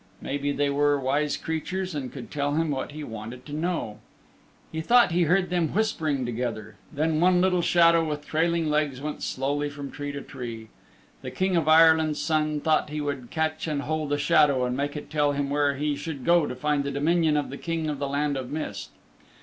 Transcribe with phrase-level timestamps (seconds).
[0.19, 3.99] Maybe they were wise creatures and could tell him what he wanted to know.
[4.71, 6.75] He thought he heard them whispering together.
[6.91, 10.69] Then one little shadow with trailing legs went slowly from tree to tree.
[11.21, 14.95] The King of Ireland's Son thought he would catch and hold a shadow and make
[14.97, 17.99] it tell him where he should go to find the dominion of the King of
[17.99, 18.89] the Land of Mist.